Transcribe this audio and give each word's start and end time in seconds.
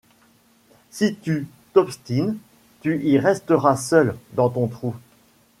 Si 0.89 1.13
tu 1.13 1.47
t’obstines, 1.73 2.35
tu 2.81 3.03
y 3.05 3.19
resteras 3.19 3.77
seul, 3.77 4.15
dans 4.33 4.49
ton 4.49 4.65
trou. 4.67 4.95